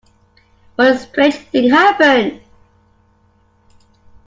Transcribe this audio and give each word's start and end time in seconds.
But 0.75 0.95
a 0.95 0.97
strange 0.97 1.35
thing 1.35 1.69
happened. 1.69 2.41